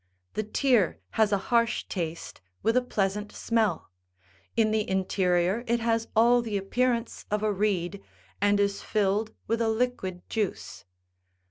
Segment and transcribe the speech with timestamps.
[0.33, 3.91] The tear has a harsh taste, with a pleasant smell;
[4.57, 8.01] in the interior it has all the appearance of a reed,
[8.41, 10.85] and is filled with a liquid juice.